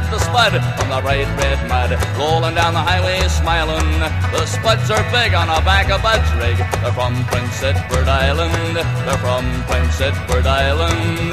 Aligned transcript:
at 0.00 0.10
the 0.10 0.18
spud 0.18 0.52
from 0.78 0.88
the 0.88 1.00
bright 1.00 1.28
red 1.36 1.60
mud. 1.68 1.90
Rolling 2.16 2.54
down 2.54 2.72
the 2.72 2.80
highway 2.80 3.20
smiling. 3.28 4.00
The 4.32 4.46
spuds 4.46 4.90
are 4.90 5.02
big 5.12 5.34
on 5.34 5.48
the 5.48 5.60
back 5.64 5.90
of 5.90 6.02
Bud's 6.02 6.30
rig. 6.40 6.56
They're 6.56 6.92
from 6.92 7.14
Prince 7.24 7.62
Edward 7.62 8.08
Island. 8.08 8.76
They're 8.76 9.18
from 9.18 9.44
Prince 9.64 10.00
Edward 10.00 10.46
Island. 10.46 11.30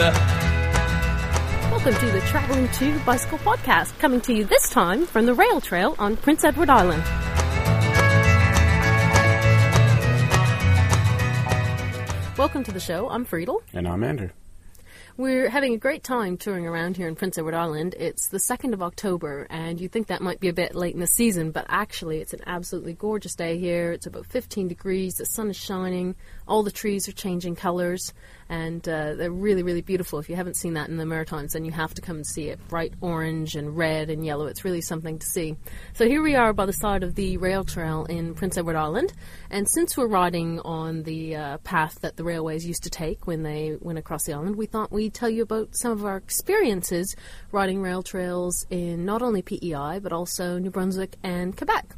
Welcome 1.71 1.93
to 1.93 2.11
the 2.11 2.21
Traveling 2.27 2.67
Two 2.73 2.99
Bicycle 3.05 3.37
podcast, 3.39 3.97
coming 3.99 4.19
to 4.21 4.33
you 4.33 4.43
this 4.43 4.69
time 4.69 5.05
from 5.05 5.25
the 5.25 5.33
rail 5.33 5.61
trail 5.61 5.95
on 5.99 6.17
Prince 6.17 6.43
Edward 6.43 6.69
Island. 6.69 7.03
Welcome 12.37 12.63
to 12.65 12.71
the 12.71 12.79
show. 12.79 13.09
I'm 13.09 13.23
Friedel. 13.25 13.61
And 13.73 13.87
I'm 13.87 14.03
Andrew. 14.03 14.29
We're 15.17 15.49
having 15.49 15.73
a 15.73 15.77
great 15.77 16.03
time 16.03 16.37
touring 16.37 16.67
around 16.67 16.95
here 16.95 17.07
in 17.07 17.15
Prince 17.15 17.39
Edward 17.39 17.55
Island. 17.55 17.95
It's 17.97 18.27
the 18.27 18.37
2nd 18.37 18.73
of 18.73 18.83
October, 18.83 19.47
and 19.49 19.81
you 19.81 19.89
think 19.89 20.05
that 20.07 20.21
might 20.21 20.39
be 20.39 20.47
a 20.47 20.53
bit 20.53 20.75
late 20.75 20.93
in 20.93 20.99
the 20.99 21.07
season, 21.07 21.49
but 21.49 21.65
actually, 21.69 22.19
it's 22.19 22.33
an 22.33 22.41
absolutely 22.45 22.93
gorgeous 22.93 23.33
day 23.33 23.57
here. 23.57 23.91
It's 23.91 24.05
about 24.05 24.27
15 24.27 24.67
degrees, 24.67 25.15
the 25.15 25.25
sun 25.25 25.49
is 25.49 25.55
shining, 25.55 26.13
all 26.47 26.61
the 26.61 26.69
trees 26.69 27.09
are 27.09 27.13
changing 27.13 27.55
colours, 27.55 28.13
and 28.49 28.87
uh, 28.87 29.15
they're 29.15 29.31
really, 29.31 29.63
really 29.63 29.81
beautiful. 29.81 30.19
If 30.19 30.29
you 30.29 30.35
haven't 30.35 30.55
seen 30.55 30.73
that 30.73 30.89
in 30.89 30.97
the 30.97 31.05
Maritimes, 31.05 31.53
then 31.53 31.65
you 31.65 31.71
have 31.71 31.93
to 31.95 32.01
come 32.01 32.17
and 32.17 32.25
see 32.25 32.49
it. 32.49 32.59
Bright 32.67 32.93
orange 33.01 33.55
and 33.55 33.77
red 33.77 34.09
and 34.09 34.25
yellow. 34.25 34.47
It's 34.47 34.63
really 34.63 34.81
something 34.81 35.19
to 35.19 35.25
see. 35.25 35.55
So 35.93 36.07
here 36.07 36.21
we 36.21 36.35
are 36.35 36.53
by 36.53 36.65
the 36.65 36.73
side 36.73 37.03
of 37.03 37.15
the 37.15 37.37
rail 37.37 37.63
trail 37.63 38.05
in 38.05 38.33
Prince 38.33 38.57
Edward 38.57 38.75
Island, 38.75 39.13
and 39.49 39.67
since 39.69 39.97
we're 39.97 40.07
riding 40.07 40.59
on 40.61 41.03
the 41.03 41.35
uh, 41.35 41.57
path 41.59 41.99
that 42.01 42.17
the 42.17 42.23
railways 42.23 42.65
used 42.65 42.83
to 42.83 42.89
take 42.89 43.27
when 43.27 43.43
they 43.43 43.77
went 43.79 43.99
across 43.99 44.25
the 44.25 44.33
island, 44.33 44.55
we 44.55 44.65
thought 44.65 44.91
we'd 44.91 45.13
tell 45.13 45.29
you 45.29 45.43
about 45.43 45.69
some 45.75 45.91
of 45.91 46.05
our 46.05 46.17
experiences 46.17 47.15
riding 47.51 47.81
rail 47.81 48.03
trails 48.03 48.65
in 48.69 49.05
not 49.05 49.21
only 49.21 49.41
PEI 49.41 49.99
but 49.99 50.13
also 50.13 50.57
New 50.57 50.71
Brunswick 50.71 51.15
and 51.23 51.55
Quebec. 51.55 51.95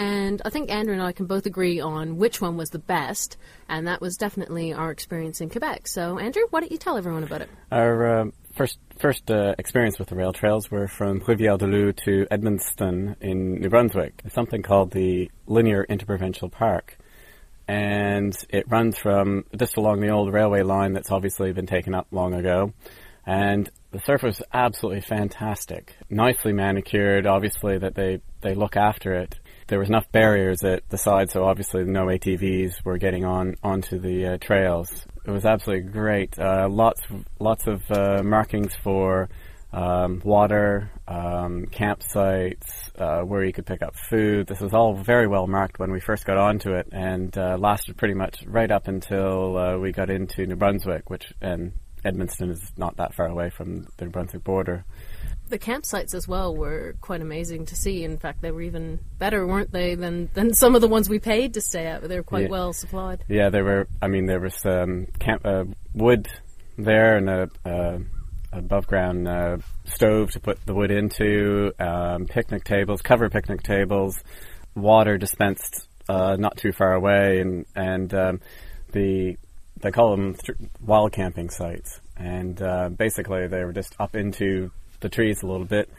And 0.00 0.40
I 0.46 0.48
think 0.48 0.70
Andrew 0.70 0.94
and 0.94 1.02
I 1.02 1.12
can 1.12 1.26
both 1.26 1.44
agree 1.44 1.78
on 1.78 2.16
which 2.16 2.40
one 2.40 2.56
was 2.56 2.70
the 2.70 2.78
best, 2.78 3.36
and 3.68 3.86
that 3.86 4.00
was 4.00 4.16
definitely 4.16 4.72
our 4.72 4.90
experience 4.90 5.42
in 5.42 5.50
Quebec. 5.50 5.86
So, 5.88 6.18
Andrew, 6.18 6.44
why 6.48 6.60
don't 6.60 6.72
you 6.72 6.78
tell 6.78 6.96
everyone 6.96 7.22
about 7.22 7.42
it? 7.42 7.50
Our 7.70 8.20
uh, 8.20 8.24
first 8.54 8.78
first 8.98 9.30
uh, 9.30 9.54
experience 9.58 9.98
with 9.98 10.08
the 10.08 10.14
rail 10.14 10.32
trails 10.32 10.70
were 10.70 10.88
from 10.88 11.20
Rivière 11.20 11.58
du 11.58 11.66
Loup 11.66 11.94
to 12.06 12.26
Edmundston 12.30 13.16
in 13.20 13.60
New 13.60 13.68
Brunswick. 13.68 14.22
something 14.32 14.62
called 14.62 14.90
the 14.92 15.30
Linear 15.46 15.84
Interprovincial 15.84 16.48
Park. 16.48 16.96
And 17.68 18.34
it 18.48 18.70
runs 18.70 18.96
from 18.96 19.44
just 19.54 19.76
along 19.76 20.00
the 20.00 20.08
old 20.08 20.32
railway 20.32 20.62
line 20.62 20.94
that's 20.94 21.10
obviously 21.10 21.52
been 21.52 21.66
taken 21.66 21.94
up 21.94 22.06
long 22.10 22.32
ago. 22.32 22.72
And 23.26 23.68
the 23.90 24.00
surface 24.00 24.40
is 24.40 24.46
absolutely 24.50 25.02
fantastic. 25.02 25.94
Nicely 26.08 26.54
manicured, 26.54 27.26
obviously, 27.26 27.76
that 27.76 27.94
they, 27.94 28.22
they 28.40 28.54
look 28.54 28.78
after 28.78 29.12
it 29.12 29.38
there 29.70 29.78
was 29.78 29.88
enough 29.88 30.10
barriers 30.10 30.62
at 30.64 30.86
the 30.90 30.98
side, 30.98 31.30
so 31.30 31.44
obviously 31.44 31.84
no 31.84 32.06
ATVs 32.06 32.84
were 32.84 32.98
getting 32.98 33.24
on 33.24 33.54
onto 33.62 33.98
the 33.98 34.26
uh, 34.26 34.38
trails. 34.38 35.06
It 35.24 35.30
was 35.30 35.46
absolutely 35.46 35.90
great. 35.90 36.38
Uh, 36.38 36.68
lots, 36.68 37.00
lots 37.38 37.66
of 37.68 37.80
uh, 37.90 38.22
markings 38.24 38.74
for 38.74 39.30
um, 39.72 40.20
water, 40.24 40.90
um, 41.06 41.66
campsites, 41.66 42.90
uh, 42.98 43.22
where 43.24 43.44
you 43.44 43.52
could 43.52 43.64
pick 43.64 43.80
up 43.80 43.94
food. 44.10 44.48
This 44.48 44.60
was 44.60 44.74
all 44.74 44.94
very 44.94 45.28
well 45.28 45.46
marked 45.46 45.78
when 45.78 45.92
we 45.92 46.00
first 46.00 46.26
got 46.26 46.36
onto 46.36 46.72
it, 46.72 46.88
and 46.90 47.36
uh, 47.38 47.56
lasted 47.56 47.96
pretty 47.96 48.14
much 48.14 48.42
right 48.46 48.70
up 48.70 48.88
until 48.88 49.56
uh, 49.56 49.78
we 49.78 49.92
got 49.92 50.10
into 50.10 50.46
New 50.46 50.56
Brunswick, 50.56 51.08
which 51.08 51.32
and 51.40 51.72
Edmundston 52.04 52.50
is 52.50 52.72
not 52.76 52.96
that 52.96 53.14
far 53.14 53.26
away 53.26 53.50
from 53.50 53.86
the 53.98 54.06
New 54.06 54.10
Brunswick 54.10 54.42
border 54.42 54.84
the 55.50 55.58
campsites 55.58 56.14
as 56.14 56.26
well 56.26 56.54
were 56.54 56.94
quite 57.00 57.20
amazing 57.20 57.66
to 57.66 57.76
see. 57.76 58.04
In 58.04 58.18
fact, 58.18 58.40
they 58.40 58.50
were 58.50 58.62
even 58.62 59.00
better, 59.18 59.46
weren't 59.46 59.72
they, 59.72 59.94
than, 59.94 60.30
than 60.34 60.54
some 60.54 60.74
of 60.74 60.80
the 60.80 60.88
ones 60.88 61.08
we 61.08 61.18
paid 61.18 61.54
to 61.54 61.60
stay 61.60 61.86
at? 61.86 62.02
They 62.08 62.16
were 62.16 62.22
quite 62.22 62.44
yeah. 62.44 62.50
well 62.50 62.72
supplied. 62.72 63.24
Yeah, 63.28 63.50
there 63.50 63.64
were. 63.64 63.86
I 64.00 64.08
mean, 64.08 64.26
there 64.26 64.40
was 64.40 64.64
um, 64.64 65.06
camp 65.18 65.44
uh, 65.44 65.64
wood 65.94 66.28
there 66.78 67.16
and 67.16 67.28
a, 67.28 67.50
uh, 67.64 67.98
above 68.52 68.86
ground 68.86 69.28
uh, 69.28 69.58
stove 69.84 70.30
to 70.32 70.40
put 70.40 70.64
the 70.66 70.74
wood 70.74 70.90
into, 70.90 71.72
um, 71.78 72.26
picnic 72.26 72.64
tables, 72.64 73.02
cover 73.02 73.28
picnic 73.28 73.62
tables, 73.62 74.22
water 74.74 75.18
dispensed 75.18 75.88
uh, 76.08 76.36
not 76.36 76.56
too 76.56 76.72
far 76.72 76.94
away, 76.94 77.40
and 77.40 77.66
and 77.76 78.12
um, 78.14 78.40
the 78.92 79.36
they 79.80 79.90
call 79.90 80.10
them 80.10 80.34
th- 80.34 80.58
wild 80.84 81.12
camping 81.12 81.50
sites, 81.50 82.00
and 82.16 82.60
uh, 82.60 82.88
basically 82.88 83.46
they 83.46 83.64
were 83.64 83.72
just 83.72 83.94
up 84.00 84.16
into 84.16 84.70
the 85.00 85.08
trees 85.08 85.42
a 85.42 85.46
little 85.46 85.66
bit, 85.66 85.90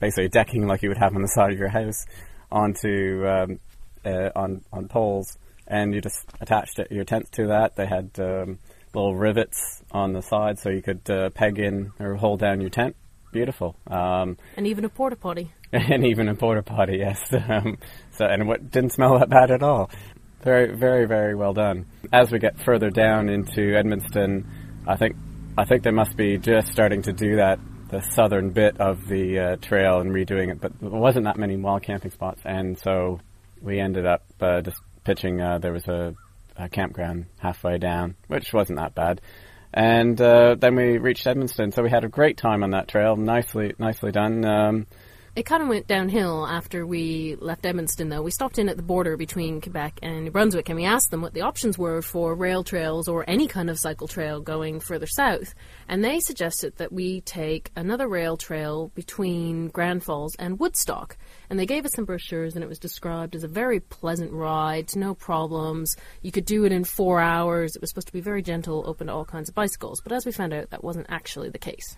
basically 0.00 0.28
decking 0.28 0.66
like 0.66 0.82
you 0.82 0.88
would 0.88 0.98
have 0.98 1.14
on 1.14 1.22
the 1.22 1.28
side 1.28 1.52
of 1.52 1.58
your 1.58 1.68
house 1.68 2.06
onto 2.50 3.26
um, 3.26 3.60
uh, 4.04 4.30
on 4.34 4.62
on 4.72 4.88
poles, 4.88 5.38
and 5.66 5.94
you 5.94 6.00
just 6.00 6.26
attached 6.40 6.78
it, 6.78 6.90
your 6.90 7.04
tent 7.04 7.30
to 7.32 7.48
that. 7.48 7.76
They 7.76 7.86
had 7.86 8.10
um, 8.18 8.58
little 8.94 9.14
rivets 9.14 9.82
on 9.92 10.12
the 10.12 10.22
side 10.22 10.58
so 10.58 10.70
you 10.70 10.82
could 10.82 11.08
uh, 11.10 11.30
peg 11.30 11.58
in 11.58 11.92
or 11.98 12.14
hold 12.16 12.40
down 12.40 12.60
your 12.60 12.70
tent. 12.70 12.96
Beautiful. 13.32 13.76
Um, 13.86 14.38
and 14.56 14.66
even 14.66 14.84
a 14.84 14.88
porta 14.88 15.16
potty. 15.16 15.52
and 15.72 16.06
even 16.06 16.28
a 16.28 16.34
porta 16.34 16.62
potty, 16.62 16.98
yes. 16.98 17.20
Um, 17.48 17.78
so 18.12 18.24
and 18.26 18.48
what 18.48 18.70
didn't 18.70 18.92
smell 18.92 19.18
that 19.18 19.28
bad 19.28 19.50
at 19.50 19.62
all. 19.62 19.90
Very, 20.42 20.74
very, 20.76 21.06
very 21.06 21.34
well 21.34 21.52
done. 21.52 21.86
As 22.12 22.30
we 22.30 22.38
get 22.38 22.62
further 22.64 22.90
down 22.90 23.28
into 23.28 23.72
Edmundston, 23.72 24.44
I 24.86 24.96
think 24.96 25.16
I 25.56 25.64
think 25.64 25.82
they 25.82 25.90
must 25.90 26.16
be 26.16 26.38
just 26.38 26.68
starting 26.68 27.02
to 27.02 27.12
do 27.12 27.36
that 27.36 27.58
the 27.88 28.02
southern 28.14 28.50
bit 28.50 28.80
of 28.80 29.06
the 29.08 29.38
uh, 29.38 29.56
trail 29.56 30.00
and 30.00 30.10
redoing 30.10 30.50
it, 30.50 30.60
but 30.60 30.78
there 30.80 30.90
wasn't 30.90 31.24
that 31.24 31.36
many 31.36 31.56
wild 31.56 31.82
camping 31.82 32.10
spots, 32.10 32.40
and 32.44 32.78
so 32.78 33.20
we 33.62 33.80
ended 33.80 34.06
up 34.06 34.22
uh, 34.40 34.60
just 34.60 34.78
pitching. 35.04 35.40
Uh, 35.40 35.58
there 35.58 35.72
was 35.72 35.86
a, 35.88 36.14
a, 36.56 36.68
campground 36.68 37.26
halfway 37.38 37.78
down, 37.78 38.14
which 38.26 38.52
wasn't 38.52 38.78
that 38.78 38.94
bad, 38.94 39.20
and 39.72 40.20
uh, 40.20 40.54
then 40.58 40.74
we 40.76 40.98
reached 40.98 41.26
Edmundston. 41.26 41.74
So 41.74 41.82
we 41.82 41.90
had 41.90 42.04
a 42.04 42.08
great 42.08 42.36
time 42.36 42.62
on 42.62 42.70
that 42.70 42.88
trail. 42.88 43.16
Nicely, 43.16 43.74
nicely 43.78 44.12
done. 44.12 44.44
Um, 44.44 44.86
it 45.38 45.46
kind 45.46 45.62
of 45.62 45.68
went 45.68 45.86
downhill 45.86 46.44
after 46.44 46.84
we 46.84 47.36
left 47.38 47.62
Edmundston, 47.62 48.10
though. 48.10 48.22
We 48.22 48.32
stopped 48.32 48.58
in 48.58 48.68
at 48.68 48.76
the 48.76 48.82
border 48.82 49.16
between 49.16 49.60
Quebec 49.60 50.00
and 50.02 50.24
New 50.24 50.32
Brunswick 50.32 50.68
and 50.68 50.74
we 50.74 50.84
asked 50.84 51.12
them 51.12 51.22
what 51.22 51.32
the 51.32 51.42
options 51.42 51.78
were 51.78 52.02
for 52.02 52.34
rail 52.34 52.64
trails 52.64 53.06
or 53.06 53.24
any 53.28 53.46
kind 53.46 53.70
of 53.70 53.78
cycle 53.78 54.08
trail 54.08 54.40
going 54.40 54.80
further 54.80 55.06
south. 55.06 55.54
And 55.86 56.02
they 56.02 56.18
suggested 56.18 56.74
that 56.78 56.92
we 56.92 57.20
take 57.20 57.70
another 57.76 58.08
rail 58.08 58.36
trail 58.36 58.90
between 58.96 59.68
Grand 59.68 60.02
Falls 60.02 60.34
and 60.40 60.58
Woodstock. 60.58 61.16
And 61.48 61.56
they 61.56 61.66
gave 61.66 61.84
us 61.84 61.92
some 61.94 62.04
brochures 62.04 62.56
and 62.56 62.64
it 62.64 62.68
was 62.68 62.80
described 62.80 63.36
as 63.36 63.44
a 63.44 63.48
very 63.48 63.78
pleasant 63.78 64.32
ride, 64.32 64.96
no 64.96 65.14
problems. 65.14 65.94
You 66.20 66.32
could 66.32 66.46
do 66.46 66.64
it 66.64 66.72
in 66.72 66.82
four 66.82 67.20
hours. 67.20 67.76
It 67.76 67.80
was 67.80 67.90
supposed 67.90 68.08
to 68.08 68.12
be 68.12 68.20
very 68.20 68.42
gentle, 68.42 68.82
open 68.88 69.06
to 69.06 69.12
all 69.12 69.24
kinds 69.24 69.48
of 69.48 69.54
bicycles. 69.54 70.00
But 70.00 70.10
as 70.10 70.26
we 70.26 70.32
found 70.32 70.52
out, 70.52 70.70
that 70.70 70.82
wasn't 70.82 71.06
actually 71.08 71.50
the 71.50 71.58
case 71.58 71.96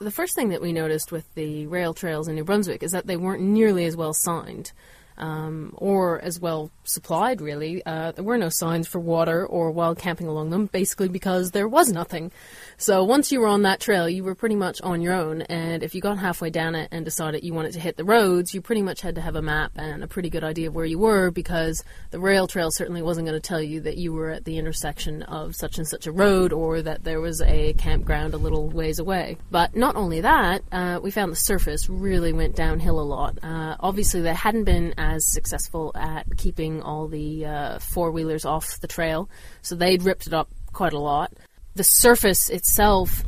the 0.00 0.10
first 0.10 0.34
thing 0.34 0.48
that 0.48 0.62
we 0.62 0.72
noticed 0.72 1.12
with 1.12 1.32
the 1.34 1.66
rail 1.66 1.92
trails 1.92 2.26
in 2.26 2.34
New 2.34 2.44
Brunswick 2.44 2.82
is 2.82 2.92
that 2.92 3.06
they 3.06 3.18
weren't 3.18 3.42
nearly 3.42 3.84
as 3.84 3.96
well 3.96 4.14
signed 4.14 4.72
um, 5.20 5.72
or 5.76 6.20
as 6.20 6.40
well 6.40 6.70
supplied, 6.84 7.40
really. 7.40 7.84
Uh, 7.84 8.12
there 8.12 8.24
were 8.24 8.38
no 8.38 8.48
signs 8.48 8.88
for 8.88 8.98
water 8.98 9.46
or 9.46 9.70
wild 9.70 9.98
camping 9.98 10.26
along 10.26 10.50
them, 10.50 10.66
basically 10.66 11.08
because 11.08 11.52
there 11.52 11.68
was 11.68 11.92
nothing. 11.92 12.32
So 12.78 13.04
once 13.04 13.30
you 13.30 13.40
were 13.40 13.46
on 13.46 13.62
that 13.62 13.80
trail, 13.80 14.08
you 14.08 14.24
were 14.24 14.34
pretty 14.34 14.56
much 14.56 14.80
on 14.80 15.02
your 15.02 15.12
own. 15.12 15.42
And 15.42 15.82
if 15.82 15.94
you 15.94 16.00
got 16.00 16.18
halfway 16.18 16.50
down 16.50 16.74
it 16.74 16.88
and 16.90 17.04
decided 17.04 17.44
you 17.44 17.54
wanted 17.54 17.72
to 17.74 17.80
hit 17.80 17.96
the 17.96 18.04
roads, 18.04 18.54
you 18.54 18.62
pretty 18.62 18.82
much 18.82 19.02
had 19.02 19.14
to 19.16 19.20
have 19.20 19.36
a 19.36 19.42
map 19.42 19.72
and 19.76 20.02
a 20.02 20.08
pretty 20.08 20.30
good 20.30 20.42
idea 20.42 20.68
of 20.68 20.74
where 20.74 20.86
you 20.86 20.98
were 20.98 21.30
because 21.30 21.84
the 22.10 22.18
rail 22.18 22.46
trail 22.46 22.70
certainly 22.70 23.02
wasn't 23.02 23.26
going 23.26 23.40
to 23.40 23.46
tell 23.46 23.60
you 23.60 23.80
that 23.82 23.98
you 23.98 24.12
were 24.12 24.30
at 24.30 24.44
the 24.44 24.56
intersection 24.56 25.22
of 25.24 25.54
such 25.54 25.76
and 25.76 25.86
such 25.86 26.06
a 26.06 26.12
road 26.12 26.52
or 26.52 26.80
that 26.80 27.04
there 27.04 27.20
was 27.20 27.42
a 27.42 27.74
campground 27.74 28.32
a 28.32 28.38
little 28.38 28.70
ways 28.70 28.98
away. 28.98 29.36
But 29.50 29.76
not 29.76 29.96
only 29.96 30.22
that, 30.22 30.62
uh, 30.72 31.00
we 31.02 31.10
found 31.10 31.30
the 31.30 31.36
surface 31.36 31.88
really 31.90 32.32
went 32.32 32.56
downhill 32.56 32.98
a 32.98 33.02
lot. 33.02 33.38
Uh, 33.42 33.76
obviously, 33.80 34.22
they 34.22 34.34
hadn't 34.34 34.64
been 34.64 34.94
as 35.14 35.24
successful 35.24 35.92
at 35.94 36.24
keeping 36.36 36.82
all 36.82 37.08
the 37.08 37.46
uh, 37.46 37.78
four 37.78 38.10
wheelers 38.10 38.44
off 38.44 38.80
the 38.80 38.88
trail, 38.88 39.28
so 39.62 39.74
they'd 39.74 40.02
ripped 40.02 40.26
it 40.26 40.34
up 40.34 40.48
quite 40.72 40.92
a 40.92 40.98
lot 40.98 41.32
the 41.74 41.84
surface 41.84 42.50
itself 42.50 43.24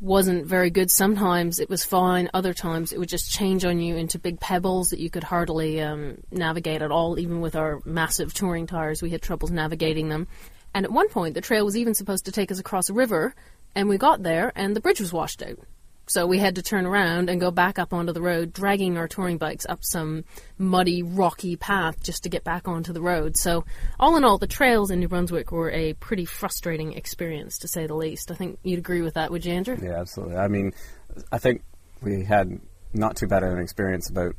wasn't 0.00 0.46
very 0.46 0.70
good. 0.70 0.90
Sometimes 0.90 1.58
it 1.58 1.70
was 1.70 1.84
fine, 1.84 2.28
other 2.34 2.52
times 2.52 2.92
it 2.92 2.98
would 2.98 3.08
just 3.08 3.32
change 3.32 3.64
on 3.64 3.80
you 3.80 3.96
into 3.96 4.18
big 4.18 4.38
pebbles 4.38 4.90
that 4.90 5.00
you 5.00 5.08
could 5.08 5.24
hardly 5.24 5.80
um, 5.80 6.18
navigate 6.30 6.82
at 6.82 6.92
all. 6.92 7.18
Even 7.18 7.40
with 7.40 7.56
our 7.56 7.80
massive 7.84 8.34
touring 8.34 8.66
tires, 8.66 9.02
we 9.02 9.10
had 9.10 9.22
troubles 9.22 9.50
navigating 9.50 10.08
them. 10.08 10.26
And 10.74 10.84
at 10.84 10.92
one 10.92 11.08
point, 11.08 11.34
the 11.34 11.40
trail 11.40 11.64
was 11.64 11.76
even 11.76 11.94
supposed 11.94 12.26
to 12.26 12.32
take 12.32 12.52
us 12.52 12.58
across 12.58 12.90
a 12.90 12.92
river, 12.94 13.34
and 13.74 13.88
we 13.88 13.96
got 13.96 14.22
there, 14.22 14.52
and 14.54 14.76
the 14.76 14.80
bridge 14.80 15.00
was 15.00 15.12
washed 15.12 15.42
out. 15.42 15.58
So 16.08 16.26
we 16.26 16.38
had 16.38 16.54
to 16.54 16.62
turn 16.62 16.86
around 16.86 17.28
and 17.28 17.40
go 17.40 17.50
back 17.50 17.78
up 17.78 17.92
onto 17.92 18.12
the 18.12 18.22
road, 18.22 18.52
dragging 18.52 18.96
our 18.96 19.08
touring 19.08 19.38
bikes 19.38 19.66
up 19.68 19.84
some 19.84 20.24
muddy, 20.56 21.02
rocky 21.02 21.56
path 21.56 22.00
just 22.02 22.22
to 22.22 22.28
get 22.28 22.44
back 22.44 22.68
onto 22.68 22.92
the 22.92 23.00
road. 23.00 23.36
So, 23.36 23.64
all 23.98 24.16
in 24.16 24.24
all, 24.24 24.38
the 24.38 24.46
trails 24.46 24.90
in 24.90 25.00
New 25.00 25.08
Brunswick 25.08 25.50
were 25.50 25.70
a 25.70 25.94
pretty 25.94 26.24
frustrating 26.24 26.92
experience, 26.92 27.58
to 27.58 27.68
say 27.68 27.86
the 27.86 27.94
least. 27.94 28.30
I 28.30 28.34
think 28.34 28.58
you'd 28.62 28.78
agree 28.78 29.02
with 29.02 29.14
that, 29.14 29.30
would 29.32 29.44
you, 29.44 29.52
Andrew? 29.52 29.76
Yeah, 29.82 30.00
absolutely. 30.00 30.36
I 30.36 30.48
mean, 30.48 30.72
I 31.32 31.38
think 31.38 31.62
we 32.00 32.24
had 32.24 32.60
not 32.92 33.16
too 33.16 33.26
bad 33.26 33.42
of 33.42 33.52
an 33.52 33.58
experience 33.58 34.08
about 34.08 34.36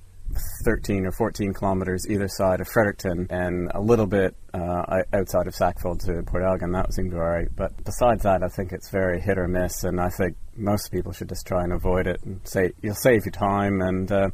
13 0.64 1.06
or 1.06 1.12
14 1.12 1.54
kilometers 1.54 2.06
either 2.10 2.28
side 2.28 2.62
of 2.62 2.68
Fredericton 2.68 3.28
and 3.30 3.72
a 3.74 3.82
little 3.82 4.06
bit 4.06 4.36
uh, 4.54 5.02
outside 5.14 5.48
of 5.48 5.56
Sackville 5.56 5.98
to 5.98 6.24
Port 6.24 6.44
Elgin. 6.44 6.72
That 6.72 6.94
seemed 6.94 7.14
all 7.14 7.20
right. 7.20 7.48
But 7.56 7.84
besides 7.84 8.24
that, 8.24 8.44
I 8.44 8.48
think 8.48 8.72
it's 8.72 8.90
very 8.90 9.22
hit 9.22 9.38
or 9.38 9.48
miss, 9.48 9.84
and 9.84 10.00
I 10.00 10.10
think 10.10 10.36
most 10.56 10.92
people 10.92 11.12
should 11.12 11.30
just 11.30 11.46
try 11.48 11.64
and 11.64 11.74
avoid 11.74 12.08
it. 12.08 12.22
And 12.24 12.42
say 12.44 12.72
you'll 12.82 12.96
save 12.96 13.26
your 13.26 13.32
time, 13.32 13.82
and 13.82 14.12
uh, 14.12 14.30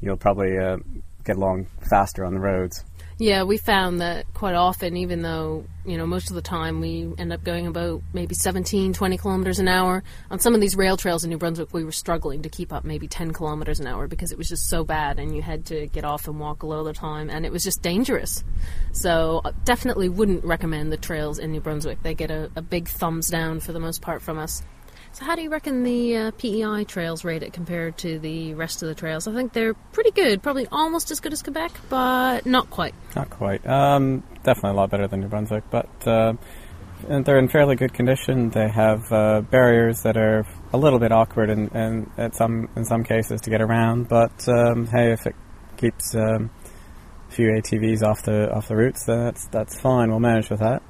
you'll 0.00 0.16
probably 0.16 0.58
uh, 0.58 0.76
get 1.24 1.36
along 1.36 1.66
faster 1.90 2.24
on 2.24 2.34
the 2.34 2.40
roads. 2.40 2.84
Yeah, 3.20 3.42
we 3.42 3.56
found 3.56 4.00
that 4.00 4.32
quite 4.32 4.54
often, 4.54 4.96
even 4.96 5.22
though, 5.22 5.64
you 5.84 5.98
know, 5.98 6.06
most 6.06 6.30
of 6.30 6.36
the 6.36 6.42
time 6.42 6.80
we 6.80 7.12
end 7.18 7.32
up 7.32 7.42
going 7.42 7.66
about 7.66 8.00
maybe 8.12 8.36
17, 8.36 8.92
20 8.92 9.18
kilometers 9.18 9.58
an 9.58 9.66
hour, 9.66 10.04
on 10.30 10.38
some 10.38 10.54
of 10.54 10.60
these 10.60 10.76
rail 10.76 10.96
trails 10.96 11.24
in 11.24 11.30
New 11.30 11.36
Brunswick, 11.36 11.74
we 11.74 11.82
were 11.82 11.90
struggling 11.90 12.42
to 12.42 12.48
keep 12.48 12.72
up 12.72 12.84
maybe 12.84 13.08
10 13.08 13.32
kilometers 13.32 13.80
an 13.80 13.88
hour 13.88 14.06
because 14.06 14.30
it 14.30 14.38
was 14.38 14.48
just 14.48 14.68
so 14.68 14.84
bad 14.84 15.18
and 15.18 15.34
you 15.34 15.42
had 15.42 15.66
to 15.66 15.88
get 15.88 16.04
off 16.04 16.28
and 16.28 16.38
walk 16.38 16.62
a 16.62 16.66
lot 16.66 16.78
of 16.78 16.84
the 16.84 16.92
time 16.92 17.28
and 17.28 17.44
it 17.44 17.50
was 17.50 17.64
just 17.64 17.82
dangerous. 17.82 18.44
So, 18.92 19.40
uh, 19.44 19.50
definitely 19.64 20.08
wouldn't 20.08 20.44
recommend 20.44 20.92
the 20.92 20.96
trails 20.96 21.40
in 21.40 21.50
New 21.50 21.60
Brunswick. 21.60 22.00
They 22.04 22.14
get 22.14 22.30
a, 22.30 22.52
a 22.54 22.62
big 22.62 22.86
thumbs 22.86 23.28
down 23.28 23.58
for 23.58 23.72
the 23.72 23.80
most 23.80 24.00
part 24.00 24.22
from 24.22 24.38
us. 24.38 24.62
So, 25.12 25.24
how 25.24 25.34
do 25.34 25.42
you 25.42 25.50
reckon 25.50 25.82
the 25.82 26.16
uh, 26.16 26.30
PEI 26.32 26.84
trails 26.84 27.24
rate 27.24 27.42
it 27.42 27.52
compared 27.52 27.98
to 27.98 28.18
the 28.18 28.54
rest 28.54 28.82
of 28.82 28.88
the 28.88 28.94
trails? 28.94 29.26
I 29.26 29.34
think 29.34 29.52
they're 29.52 29.74
pretty 29.74 30.10
good, 30.10 30.42
probably 30.42 30.66
almost 30.70 31.10
as 31.10 31.20
good 31.20 31.32
as 31.32 31.42
Quebec, 31.42 31.72
but 31.88 32.46
not 32.46 32.70
quite. 32.70 32.94
Not 33.16 33.30
quite. 33.30 33.66
Um, 33.66 34.22
definitely 34.44 34.70
a 34.70 34.74
lot 34.74 34.90
better 34.90 35.08
than 35.08 35.20
New 35.20 35.28
Brunswick, 35.28 35.64
but 35.70 35.88
uh, 36.06 36.34
they're 37.08 37.38
in 37.38 37.48
fairly 37.48 37.76
good 37.76 37.94
condition. 37.94 38.50
They 38.50 38.68
have 38.68 39.10
uh, 39.12 39.40
barriers 39.42 40.02
that 40.02 40.16
are 40.16 40.46
a 40.72 40.78
little 40.78 40.98
bit 40.98 41.12
awkward 41.12 41.50
in, 41.50 41.68
in, 41.68 42.10
in, 42.16 42.32
some 42.32 42.68
in 42.76 42.84
some 42.84 43.04
cases 43.04 43.40
to 43.42 43.50
get 43.50 43.60
around, 43.60 44.08
but 44.08 44.48
um, 44.48 44.86
hey, 44.86 45.12
if 45.12 45.26
it 45.26 45.34
keeps 45.76 46.14
um, 46.14 46.50
a 47.28 47.32
few 47.32 47.48
ATVs 47.48 48.02
off 48.02 48.22
the 48.22 48.52
off 48.52 48.68
the 48.68 48.76
routes, 48.76 49.04
that's 49.04 49.46
that's 49.48 49.80
fine. 49.80 50.10
We'll 50.10 50.20
manage 50.20 50.50
with 50.50 50.60
that 50.60 50.82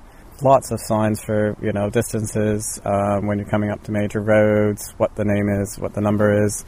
lots 0.43 0.71
of 0.71 0.81
signs 0.81 1.23
for 1.23 1.57
you 1.61 1.73
know 1.73 1.91
distances 1.91 2.81
um, 2.85 3.27
when 3.27 3.39
you're 3.39 3.49
coming 3.49 3.71
up 3.71 3.83
to 3.85 3.93
major 3.93 4.21
roads, 4.21 4.93
what 4.97 5.15
the 5.17 5.25
name 5.25 5.49
is, 5.49 5.79
what 5.79 5.95
the 5.95 6.01
number 6.01 6.45
is. 6.45 6.65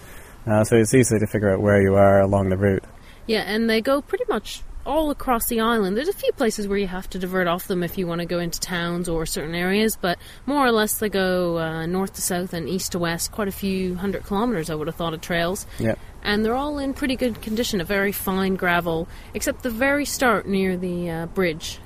Uh, 0.46 0.64
so 0.64 0.76
it's 0.76 0.94
easy 0.94 1.18
to 1.18 1.26
figure 1.26 1.52
out 1.52 1.60
where 1.60 1.80
you 1.80 1.94
are 1.94 2.20
along 2.20 2.48
the 2.48 2.56
route. 2.56 2.84
Yeah, 3.26 3.42
and 3.42 3.68
they 3.68 3.80
go 3.80 4.00
pretty 4.00 4.24
much 4.28 4.62
all 4.86 5.10
across 5.10 5.46
the 5.46 5.60
island. 5.60 5.96
There's 5.96 6.08
a 6.08 6.12
few 6.12 6.32
places 6.32 6.66
where 6.66 6.78
you 6.78 6.86
have 6.86 7.08
to 7.10 7.18
divert 7.18 7.46
off 7.46 7.66
them 7.68 7.82
if 7.82 7.98
you 7.98 8.06
want 8.06 8.20
to 8.20 8.26
go 8.26 8.38
into 8.38 8.58
towns 8.58 9.08
or 9.08 9.26
certain 9.26 9.54
areas, 9.54 9.96
but 9.96 10.18
more 10.46 10.64
or 10.66 10.72
less 10.72 10.98
they 10.98 11.08
go 11.08 11.58
uh, 11.58 11.86
north 11.86 12.14
to 12.14 12.22
south 12.22 12.54
and 12.54 12.68
east 12.68 12.92
to 12.92 12.98
west, 12.98 13.30
quite 13.30 13.48
a 13.48 13.52
few 13.52 13.94
hundred 13.96 14.24
kilometers, 14.24 14.70
I 14.70 14.74
would 14.74 14.86
have 14.86 14.96
thought, 14.96 15.14
of 15.14 15.20
trails. 15.20 15.66
Yeah. 15.78 15.96
And 16.22 16.44
they're 16.44 16.54
all 16.54 16.78
in 16.78 16.94
pretty 16.94 17.16
good 17.16 17.40
condition, 17.42 17.80
a 17.80 17.84
very 17.84 18.12
fine 18.12 18.56
gravel, 18.56 19.06
except 19.34 19.62
the 19.62 19.70
very 19.70 20.04
start 20.04 20.46
near 20.46 20.76
the 20.76 21.10
uh, 21.10 21.26
bridge 21.26 21.78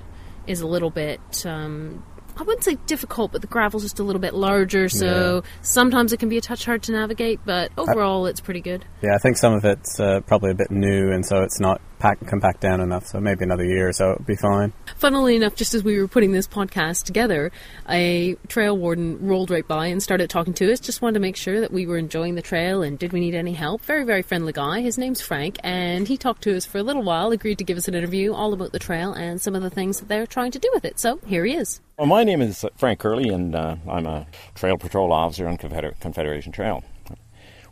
is 0.47 0.61
a 0.61 0.67
little 0.67 0.91
bit 0.91 1.21
um, 1.47 2.05
I 2.37 2.43
wouldn't 2.43 2.65
say 2.65 2.77
difficult, 2.87 3.33
but 3.33 3.43
the 3.43 3.47
gravel's 3.47 3.85
just 3.85 3.99
a 3.99 4.03
little 4.03 4.21
bit 4.21 4.35
larger, 4.35 4.89
so 4.89 5.43
yeah. 5.45 5.51
sometimes 5.63 6.13
it 6.13 6.19
can 6.19 6.29
be 6.29 6.39
a 6.39 6.41
touch 6.41 6.65
hard 6.65 6.83
to 6.85 6.93
navigate, 6.93 7.41
but 7.45 7.71
overall 7.79 8.27
it's 8.27 8.41
pretty 8.41 8.61
good. 8.61 8.85
Yeah, 9.03 9.15
I 9.15 9.19
think 9.19 9.37
some 9.37 9.55
of 9.55 9.65
it's 9.65 10.01
uh, 10.01 10.21
probably 10.21 10.51
a 10.51 10.55
bit 10.55 10.71
new, 10.71 11.13
and 11.13 11.25
so 11.25 11.43
it's 11.43 11.61
not 11.61 11.81
pack, 11.99 12.27
compact 12.27 12.61
down 12.61 12.81
enough, 12.81 13.07
so 13.07 13.21
maybe 13.21 13.45
another 13.45 13.65
year 13.65 13.89
or 13.89 13.93
so 13.93 14.13
it'll 14.13 14.25
be 14.25 14.37
fine. 14.37 14.73
Funnily 14.97 15.37
enough, 15.37 15.55
just 15.55 15.75
as 15.75 15.85
we 15.85 15.99
were 15.99 16.09
putting 16.09 16.33
this 16.33 16.47
podcast 16.49 17.05
together, 17.05 17.53
a 17.89 18.35
trail 18.49 18.77
warden 18.77 19.27
rolled 19.27 19.51
right 19.51 19.67
by 19.67 19.87
and 19.87 20.03
started 20.03 20.29
talking 20.29 20.55
to 20.55 20.73
us, 20.73 20.81
just 20.81 21.01
wanted 21.01 21.15
to 21.15 21.21
make 21.21 21.37
sure 21.37 21.61
that 21.61 21.73
we 21.73 21.87
were 21.87 21.99
enjoying 21.99 22.35
the 22.35 22.43
trail 22.43 22.83
and 22.83 22.99
did 22.99 23.13
we 23.13 23.21
need 23.21 23.35
any 23.35 23.53
help. 23.53 23.81
Very, 23.83 24.05
very 24.05 24.23
friendly 24.23 24.53
guy. 24.53 24.81
His 24.81 24.99
name's 24.99 25.21
Frank, 25.21 25.59
and 25.63 26.07
he 26.09 26.17
talked 26.17 26.43
to 26.43 26.57
us 26.57 26.67
for 26.67 26.79
a 26.79 26.83
little 26.83 27.03
while, 27.03 27.31
agreed 27.31 27.59
to 27.59 27.65
give 27.65 27.79
us 27.79 27.89
an 27.89 27.95
interview 27.95 28.35
all 28.35 28.53
about 28.53 28.73
the 28.73 28.79
trail 28.79 29.13
and 29.13 29.41
some 29.41 29.55
of 29.55 29.63
the 29.63 29.71
things 29.71 30.01
that 30.01 30.09
they're 30.09 30.27
trying 30.27 30.51
to 30.51 30.59
do 30.59 30.71
with 30.75 30.85
it. 30.85 30.99
So 30.99 31.21
here 31.27 31.45
he 31.45 31.55
is. 31.55 31.81
Well, 31.97 32.09
my 32.09 32.25
name 32.25 32.43
is 32.43 32.67
Frank 32.77 32.99
Curley, 32.99 33.29
and 33.29 33.55
uh, 33.55 33.77
I'm 33.89 34.05
a 34.05 34.27
trail 34.57 34.77
patrol 34.77 35.13
officer 35.13 35.47
on 35.47 35.57
Confeder- 35.57 36.01
Confederation 36.01 36.51
Trail. 36.51 36.83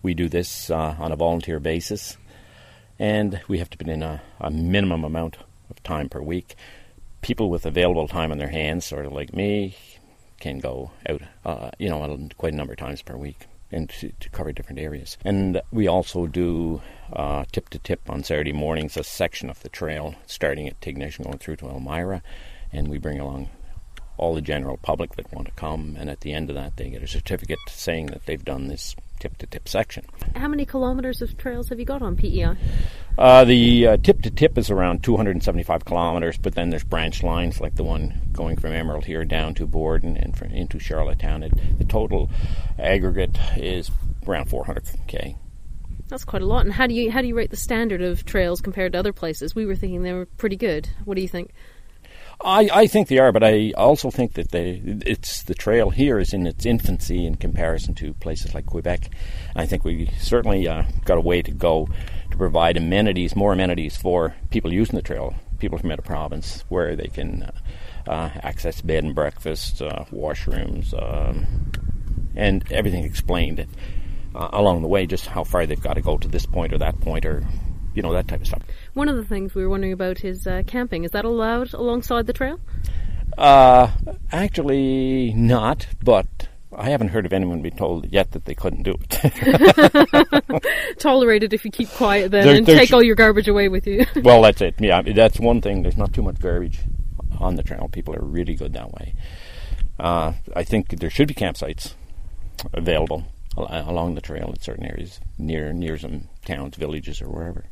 We 0.01 0.15
do 0.15 0.29
this 0.29 0.71
uh, 0.71 0.95
on 0.97 1.11
a 1.11 1.17
volunteer 1.17 1.59
basis, 1.59 2.17
and 3.01 3.41
we 3.49 3.59
have 3.59 3.69
to 3.71 3.79
put 3.79 3.89
in 3.89 4.01
a, 4.01 4.23
a, 4.41 4.49
minimum 4.49 5.03
amount 5.03 5.39
of 5.71 5.83
time 5.83 6.09
per 6.09 6.23
week. 6.23 6.55
People 7.21 7.51
with 7.51 7.67
available 7.67 8.07
time 8.07 8.31
on 8.31 8.39
their 8.39 8.51
hands, 8.51 8.85
sort 8.85 9.07
of 9.07 9.13
like 9.13 9.35
me, 9.35 9.77
can 10.39 10.61
go 10.61 10.93
out, 11.09 11.23
uh, 11.45 11.73
you 11.81 11.89
know, 11.89 12.29
quite 12.39 12.53
a 12.53 12.57
number 12.57 12.75
of 12.75 12.79
times 12.79 13.03
per 13.03 13.17
week 13.17 13.49
and 13.73 13.91
to, 13.91 14.13
to 14.21 14.29
cover 14.29 14.53
different 14.53 14.79
areas. 14.79 15.19
And 15.25 15.61
we 15.73 15.89
also 15.89 16.29
do 16.29 16.81
uh, 17.13 17.45
tip 17.51 17.71
to 17.71 17.79
tip 17.81 18.09
on 18.09 18.23
Saturday 18.23 18.53
mornings, 18.53 18.97
a 18.97 19.03
section 19.03 19.51
of 19.51 19.61
the 19.65 19.69
trail 19.69 20.15
starting 20.27 20.69
at 20.69 20.81
Tignish 20.81 21.17
and 21.17 21.27
going 21.27 21.39
through 21.39 21.57
to 21.57 21.67
Elmira, 21.67 22.23
and 22.73 22.87
we 22.87 22.99
bring 22.99 23.19
along 23.19 23.49
all 24.23 24.35
the 24.35 24.41
general 24.41 24.77
public 24.77 25.17
that 25.17 25.33
want 25.33 25.49
to 25.49 25.53
come, 25.55 25.97
and 25.99 26.09
at 26.09 26.21
the 26.21 26.33
end 26.33 26.49
of 26.49 26.55
that, 26.55 26.77
they 26.77 26.89
get 26.89 27.03
a 27.03 27.09
certificate 27.09 27.59
saying 27.69 28.07
that 28.07 28.25
they've 28.25 28.45
done 28.45 28.69
this 28.69 28.95
tip 29.19 29.37
to 29.39 29.47
tip 29.47 29.69
section. 29.69 30.05
How 30.37 30.47
many 30.47 30.65
kilometers 30.65 31.23
of 31.23 31.37
trails 31.37 31.69
have 31.71 31.81
you 31.81 31.85
got 31.85 32.03
on 32.03 32.17
PEI? 32.17 32.57
Uh, 33.19 33.45
the 33.45 33.99
tip 33.99 34.23
to 34.23 34.31
tip 34.31 34.57
is 34.57 34.71
around 34.71 35.03
275 35.03 35.85
kilometers, 35.85 36.39
but 36.39 36.55
then 36.55 36.71
there's 36.71 36.85
branch 36.85 37.25
lines 37.25 37.61
like 37.61 37.75
the 37.75 37.83
one 37.83 38.21
going 38.33 38.57
from 38.57 38.73
Emerald 38.73 39.05
here 39.05 39.25
down 39.25 39.55
to 39.55 39.67
Borden 39.67 40.17
and 40.17 40.37
from, 40.37 40.53
into 40.53 40.79
Charlottetown. 40.79 41.43
It, 41.43 41.79
the 41.79 41.85
total 41.85 42.31
aggregate 42.79 43.37
is 43.57 43.91
around 44.27 44.49
400 44.49 44.85
k. 45.09 45.37
That's 46.09 46.25
quite 46.25 46.43
a 46.43 46.47
lot. 46.47 46.65
And 46.65 46.73
how 46.73 46.87
do 46.87 46.95
you 46.95 47.11
how 47.11 47.23
do 47.23 47.27
you 47.27 47.35
rate 47.35 47.51
the 47.51 47.57
standard 47.57 48.03
of 48.03 48.25
trails 48.25 48.61
compared 48.61 48.93
to 48.93 48.99
other 48.99 49.13
places? 49.13 49.55
We 49.55 49.67
were 49.67 49.75
thinking 49.75 50.03
they 50.03 50.13
were 50.13 50.27
pretty 50.27 50.57
good. 50.57 50.89
What 51.05 51.17
do 51.17 51.23
you 51.23 51.29
think? 51.29 51.53
I, 52.44 52.69
I 52.73 52.87
think 52.87 53.09
they 53.09 53.19
are, 53.19 53.31
but 53.31 53.44
I 53.44 53.73
also 53.77 54.11
think 54.11 54.35
that 54.35 54.50
they 54.50 54.83
it's 55.06 55.44
the 55.44 55.55
trail 55.55 55.91
here 55.91 56.19
is 56.19 56.33
in 56.33 56.47
its 56.47 56.67
infancy 56.67 57.25
in 57.25 57.37
comparison 57.37 57.94
to 57.97 58.15
places 58.15 58.55
like 58.55 58.67
Quebec. 58.67 59.11
I 59.55 59.67
think 59.67 59.85
we 59.85 60.11
certainly 60.19 60.67
uh, 60.67 60.85
got 61.05 61.19
a 61.19 61.21
way 61.21 61.43
to 61.43 61.53
go 61.53 61.89
to 62.31 62.37
provide 62.37 62.77
amenities, 62.77 63.37
more 63.37 63.53
amenities 63.53 63.97
for 63.97 64.35
people 64.50 64.73
using 64.73 64.97
the 64.97 65.03
trail, 65.03 65.35
people 65.59 65.79
from 65.79 65.91
Meta 65.91 66.03
Province, 66.03 66.65
where 66.69 66.97
they 66.97 67.09
can 67.09 67.44
uh, 67.44 67.53
uh, 68.11 68.31
access 68.43 68.81
bed 68.81 69.05
and 69.05 69.15
breakfast, 69.15 69.81
uh, 69.81 70.05
washrooms, 70.11 70.93
um, 71.00 71.47
and 72.35 72.65
everything 72.73 73.05
explained 73.05 73.67
uh, 74.35 74.49
along 74.53 74.83
the 74.83 74.89
way, 74.89 75.06
just 75.06 75.27
how 75.27 75.44
far 75.44 75.67
they've 75.67 75.81
got 75.81 75.94
to 75.94 76.03
go 76.03 76.19
to 76.19 76.29
this 76.29 76.47
point 76.47 76.73
or 76.73 76.79
that 76.79 77.00
point, 77.00 77.25
or 77.25 77.44
you 77.94 78.03
know 78.03 78.12
that 78.12 78.29
type 78.29 78.41
of 78.41 78.46
stuff. 78.46 78.63
One 78.94 79.08
of 79.08 79.17
the 79.17 79.25
things 79.25 79.55
we 79.55 79.63
were 79.63 79.69
wondering 79.69 79.93
about 79.93 80.25
is 80.25 80.46
uh, 80.46 80.63
camping. 80.67 81.05
Is 81.05 81.11
that 81.13 81.25
allowed 81.25 81.72
alongside 81.72 82.27
the 82.27 82.32
trail? 82.32 82.61
Uh, 83.37 83.91
actually, 84.31 85.32
not. 85.34 85.87
But 86.03 86.49
I 86.77 86.91
haven't 86.91 87.08
heard 87.08 87.27
of 87.27 87.32
anyone 87.32 87.61
being 87.63 87.77
told 87.77 88.11
yet 88.11 88.32
that 88.32 88.44
they 88.44 88.55
couldn't 88.55 88.82
do 88.82 88.96
it. 88.99 89.11
Tolerate 90.99 91.43
it 91.43 91.53
if 91.53 91.65
you 91.65 91.70
keep 91.70 91.91
quiet 91.91 92.31
then, 92.31 92.46
there, 92.46 92.56
and 92.56 92.67
take 92.67 92.89
sh- 92.89 92.93
all 92.93 93.03
your 93.03 93.15
garbage 93.15 93.49
away 93.49 93.69
with 93.69 93.87
you. 93.87 94.06
well, 94.22 94.43
that's 94.43 94.61
it. 94.61 94.75
Yeah, 94.79 95.03
that's 95.03 95.39
one 95.39 95.61
thing. 95.61 95.82
There's 95.82 95.96
not 95.96 96.13
too 96.13 96.22
much 96.22 96.41
garbage 96.41 96.81
on 97.39 97.56
the 97.56 97.63
trail. 97.63 97.89
People 97.93 98.15
are 98.15 98.25
really 98.25 98.55
good 98.55 98.72
that 98.72 98.93
way. 98.93 99.15
Uh, 99.99 100.32
I 100.56 100.65
think 100.65 100.89
there 100.99 101.11
should 101.11 101.29
be 101.29 101.34
campsites 101.34 101.94
available 102.72 103.25
along 103.56 104.15
the 104.15 104.20
trail 104.20 104.49
in 104.49 104.61
certain 104.61 104.87
areas, 104.87 105.20
near 105.39 105.72
near 105.72 105.99
some 105.99 106.29
towns, 106.44 106.77
villages, 106.77 107.20
or 107.20 107.29
wherever 107.29 107.67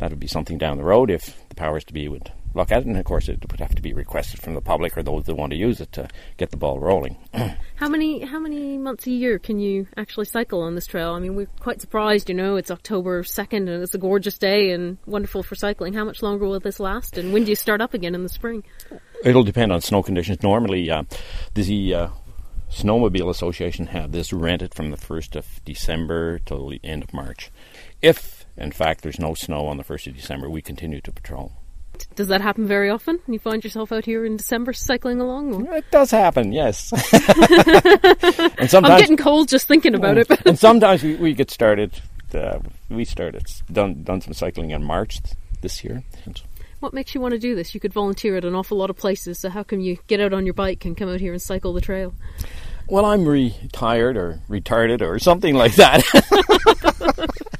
that 0.00 0.10
would 0.10 0.20
be 0.20 0.26
something 0.26 0.58
down 0.58 0.78
the 0.78 0.84
road 0.84 1.10
if 1.10 1.48
the 1.48 1.54
powers 1.54 1.84
to 1.84 1.92
be 1.92 2.08
would 2.08 2.32
look 2.54 2.72
at 2.72 2.80
it. 2.80 2.86
And 2.86 2.96
of 2.96 3.04
course, 3.04 3.28
it 3.28 3.38
would 3.50 3.60
have 3.60 3.74
to 3.74 3.82
be 3.82 3.92
requested 3.92 4.40
from 4.40 4.54
the 4.54 4.60
public 4.60 4.96
or 4.96 5.02
those 5.02 5.24
that 5.24 5.34
want 5.34 5.52
to 5.52 5.58
use 5.58 5.80
it 5.80 5.92
to 5.92 6.08
get 6.36 6.50
the 6.50 6.56
ball 6.56 6.80
rolling. 6.80 7.16
how 7.76 7.88
many 7.88 8.24
how 8.24 8.38
many 8.38 8.78
months 8.78 9.06
a 9.06 9.10
year 9.10 9.38
can 9.38 9.60
you 9.60 9.86
actually 9.96 10.24
cycle 10.24 10.62
on 10.62 10.74
this 10.74 10.86
trail? 10.86 11.12
I 11.12 11.20
mean, 11.20 11.36
we're 11.36 11.46
quite 11.60 11.80
surprised. 11.80 12.28
You 12.28 12.34
know, 12.34 12.56
it's 12.56 12.70
October 12.70 13.22
second 13.22 13.68
and 13.68 13.82
it's 13.82 13.94
a 13.94 13.98
gorgeous 13.98 14.38
day 14.38 14.72
and 14.72 14.98
wonderful 15.06 15.42
for 15.42 15.54
cycling. 15.54 15.92
How 15.92 16.04
much 16.04 16.22
longer 16.22 16.46
will 16.46 16.58
this 16.60 16.80
last? 16.80 17.18
And 17.18 17.32
when 17.32 17.44
do 17.44 17.50
you 17.50 17.56
start 17.56 17.80
up 17.80 17.94
again 17.94 18.14
in 18.14 18.22
the 18.22 18.28
spring? 18.28 18.64
It'll 19.22 19.44
depend 19.44 19.70
on 19.70 19.82
snow 19.82 20.02
conditions. 20.02 20.42
Normally, 20.42 20.90
uh, 20.90 21.04
the 21.54 21.94
uh, 21.94 22.08
Snowmobile 22.70 23.28
Association 23.28 23.88
have 23.88 24.12
this 24.12 24.32
rented 24.32 24.74
from 24.74 24.90
the 24.90 24.96
1st 24.96 25.36
of 25.36 25.64
December 25.64 26.38
till 26.38 26.68
the 26.68 26.80
end 26.82 27.02
of 27.02 27.12
March. 27.12 27.50
If 28.00 28.39
in 28.56 28.72
fact, 28.72 29.02
there's 29.02 29.18
no 29.18 29.34
snow 29.34 29.66
on 29.66 29.76
the 29.76 29.84
1st 29.84 30.08
of 30.08 30.16
December. 30.16 30.50
We 30.50 30.62
continue 30.62 31.00
to 31.02 31.12
patrol. 31.12 31.52
Does 32.14 32.28
that 32.28 32.40
happen 32.40 32.66
very 32.66 32.88
often? 32.90 33.20
You 33.26 33.38
find 33.38 33.62
yourself 33.62 33.92
out 33.92 34.04
here 34.04 34.24
in 34.24 34.36
December 34.36 34.72
cycling 34.72 35.20
along? 35.20 35.66
Or? 35.68 35.74
It 35.76 35.90
does 35.90 36.10
happen, 36.10 36.52
yes. 36.52 36.92
and 37.12 38.70
sometimes, 38.70 38.74
I'm 38.74 39.00
getting 39.00 39.16
cold 39.16 39.48
just 39.48 39.66
thinking 39.66 39.94
about 39.94 40.18
it. 40.18 40.28
and 40.46 40.58
sometimes 40.58 41.02
we, 41.02 41.16
we 41.16 41.34
get 41.34 41.50
started. 41.50 41.92
Uh, 42.34 42.60
we 42.88 43.04
started 43.04 43.44
done 43.72 44.04
done 44.04 44.20
some 44.20 44.32
cycling 44.32 44.70
in 44.70 44.84
March 44.84 45.18
this 45.62 45.82
year. 45.82 46.04
What 46.78 46.94
makes 46.94 47.14
you 47.14 47.20
want 47.20 47.32
to 47.32 47.38
do 47.38 47.54
this? 47.54 47.74
You 47.74 47.80
could 47.80 47.92
volunteer 47.92 48.36
at 48.36 48.44
an 48.44 48.54
awful 48.54 48.78
lot 48.78 48.88
of 48.88 48.96
places. 48.96 49.38
So 49.38 49.50
how 49.50 49.62
come 49.62 49.80
you 49.80 49.98
get 50.06 50.20
out 50.20 50.32
on 50.32 50.46
your 50.46 50.54
bike 50.54 50.84
and 50.84 50.96
come 50.96 51.08
out 51.08 51.20
here 51.20 51.32
and 51.32 51.42
cycle 51.42 51.72
the 51.72 51.80
trail? 51.80 52.14
Well, 52.86 53.04
I'm 53.04 53.26
retired 53.26 54.16
or 54.16 54.40
retarded 54.48 55.02
or 55.02 55.18
something 55.18 55.54
like 55.54 55.74
that. 55.76 56.02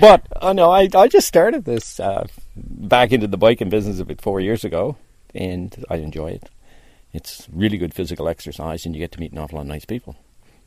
but 0.00 0.26
uh, 0.40 0.52
no, 0.52 0.70
I 0.70 0.88
I 0.94 1.08
just 1.08 1.26
started 1.28 1.64
this 1.64 2.00
uh, 2.00 2.26
back 2.56 3.12
into 3.12 3.26
the 3.26 3.36
biking 3.36 3.68
business 3.68 3.98
about 4.00 4.20
four 4.20 4.40
years 4.40 4.64
ago, 4.64 4.96
and 5.34 5.84
I 5.90 5.96
enjoy 5.96 6.28
it. 6.30 6.48
It's 7.12 7.48
really 7.52 7.76
good 7.78 7.92
physical 7.94 8.28
exercise, 8.28 8.86
and 8.86 8.94
you 8.94 9.00
get 9.00 9.12
to 9.12 9.20
meet 9.20 9.32
an 9.32 9.38
awful 9.38 9.56
lot 9.56 9.62
of 9.62 9.66
nice 9.68 9.84
people, 9.84 10.14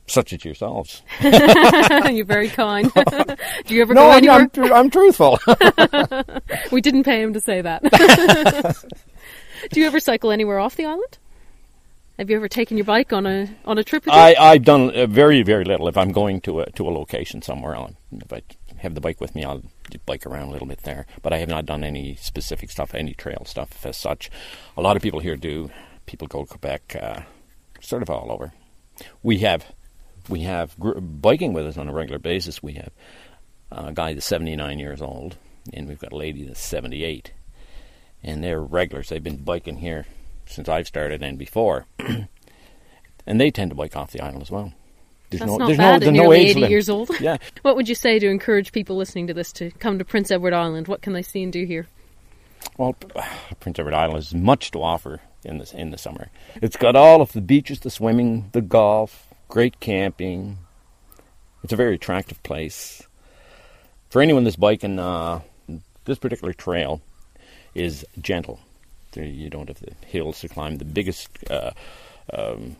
such 0.06 0.32
as 0.32 0.44
yourselves. 0.44 1.02
You're 1.22 2.24
very 2.26 2.48
kind. 2.50 2.92
Do 3.66 3.74
you 3.74 3.80
ever 3.82 3.94
No, 3.94 4.02
go 4.02 4.10
anywhere? 4.12 4.36
I'm, 4.40 4.50
tr- 4.50 4.74
I'm 4.74 4.90
truthful. 4.90 5.38
We 6.70 6.80
didn't 6.80 7.04
pay 7.04 7.22
him 7.22 7.32
to 7.34 7.40
say 7.40 7.62
that. 7.62 7.82
Do 9.70 9.80
you 9.80 9.86
ever 9.86 10.00
cycle 10.00 10.30
anywhere 10.30 10.58
off 10.58 10.76
the 10.76 10.84
island? 10.84 11.18
Have 12.18 12.30
you 12.30 12.36
ever 12.36 12.48
taken 12.48 12.76
your 12.76 12.84
bike 12.84 13.12
on 13.12 13.26
a 13.26 13.48
on 13.64 13.78
a 13.78 13.82
trip? 13.84 14.04
I 14.08 14.34
I've 14.38 14.64
done 14.64 14.94
uh, 14.94 15.06
very 15.06 15.42
very 15.42 15.64
little. 15.64 15.88
If 15.88 15.96
I'm 15.96 16.12
going 16.12 16.40
to 16.42 16.60
a 16.60 16.70
to 16.72 16.86
a 16.88 16.90
location 16.90 17.42
somewhere, 17.42 17.74
I'll, 17.74 17.94
if 18.12 18.32
I 18.32 18.42
have 18.78 18.94
the 18.94 19.00
bike 19.00 19.20
with 19.20 19.34
me, 19.34 19.44
I'll 19.44 19.62
bike 20.06 20.26
around 20.26 20.48
a 20.48 20.52
little 20.52 20.66
bit 20.68 20.82
there. 20.82 21.06
But 21.22 21.32
I 21.32 21.38
have 21.38 21.48
not 21.48 21.66
done 21.66 21.84
any 21.84 22.16
specific 22.16 22.70
stuff, 22.70 22.94
any 22.94 23.14
trail 23.14 23.44
stuff 23.46 23.84
as 23.86 23.96
such. 23.96 24.30
A 24.76 24.82
lot 24.82 24.96
of 24.96 25.02
people 25.02 25.20
here 25.20 25.36
do. 25.36 25.70
People 26.06 26.28
go 26.28 26.44
to 26.44 26.48
Quebec, 26.48 26.96
uh, 27.00 27.20
sort 27.80 28.02
of 28.02 28.10
all 28.10 28.30
over. 28.30 28.52
We 29.22 29.38
have 29.38 29.72
we 30.28 30.40
have 30.40 30.78
gr- 30.78 30.98
biking 30.98 31.52
with 31.52 31.66
us 31.66 31.76
on 31.76 31.88
a 31.88 31.92
regular 31.92 32.18
basis. 32.18 32.62
We 32.62 32.74
have 32.74 32.90
a 33.70 33.92
guy 33.92 34.14
that's 34.14 34.26
79 34.26 34.78
years 34.78 35.02
old, 35.02 35.36
and 35.72 35.88
we've 35.88 35.98
got 35.98 36.12
a 36.12 36.16
lady 36.16 36.44
that's 36.44 36.60
78, 36.60 37.32
and 38.22 38.42
they're 38.42 38.60
regulars. 38.62 39.08
They've 39.08 39.22
been 39.22 39.44
biking 39.44 39.78
here 39.78 40.06
since 40.46 40.68
I've 40.68 40.86
started 40.86 41.22
and 41.22 41.38
before, 41.38 41.86
and 41.98 43.40
they 43.40 43.50
tend 43.50 43.70
to 43.70 43.74
bike 43.74 43.96
off 43.96 44.12
the 44.12 44.20
island 44.20 44.42
as 44.42 44.50
well. 44.50 44.72
There's 45.30 45.40
That's 45.40 45.50
no, 45.50 45.56
not 45.56 45.66
there's 45.66 45.78
bad 45.78 45.88
no, 45.88 45.94
at 45.94 46.00
there's 46.00 46.12
no 46.12 46.22
nearly 46.22 46.36
age 46.40 46.50
80 46.50 46.54
limit. 46.54 46.70
years 46.70 46.88
old. 46.88 47.10
Yeah, 47.20 47.38
What 47.62 47.76
would 47.76 47.88
you 47.88 47.94
say 47.94 48.18
to 48.18 48.28
encourage 48.28 48.72
people 48.72 48.96
listening 48.96 49.26
to 49.28 49.34
this 49.34 49.52
to 49.54 49.70
come 49.72 49.98
to 49.98 50.04
Prince 50.04 50.30
Edward 50.30 50.52
Island? 50.52 50.86
What 50.88 51.02
can 51.02 51.12
they 51.12 51.22
see 51.22 51.42
and 51.42 51.52
do 51.52 51.64
here? 51.64 51.86
well, 52.76 52.94
Prince 53.60 53.78
Edward 53.78 53.94
Island 53.94 54.16
has 54.16 54.34
much 54.34 54.70
to 54.72 54.82
offer 54.82 55.20
in 55.44 55.58
the 55.58 55.70
in 55.76 55.90
the 55.90 55.98
summer. 55.98 56.28
It's 56.62 56.76
got 56.76 56.96
all 56.96 57.20
of 57.20 57.32
the 57.32 57.40
beaches, 57.40 57.80
the 57.80 57.90
swimming, 57.90 58.50
the 58.52 58.62
golf, 58.62 59.28
great 59.48 59.80
camping. 59.80 60.58
It's 61.62 61.72
a 61.72 61.76
very 61.76 61.94
attractive 61.94 62.42
place. 62.42 63.02
For 64.10 64.20
anyone 64.22 64.44
that's 64.44 64.56
biking, 64.56 64.98
uh, 64.98 65.40
this 66.04 66.18
particular 66.18 66.52
trail 66.52 67.00
is 67.74 68.04
gentle. 68.20 68.60
You 69.16 69.48
don't 69.48 69.68
have 69.68 69.80
the 69.80 69.94
hills 70.06 70.40
to 70.40 70.48
climb. 70.48 70.76
The 70.78 70.84
biggest 70.84 71.28
uh, 71.50 71.70
um, 72.32 72.76